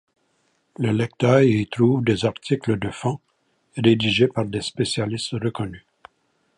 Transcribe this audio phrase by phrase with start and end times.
[0.79, 3.19] Le lecteur y trouve des articles de fond,
[3.77, 5.85] rédigés par des spécialistes reconnus.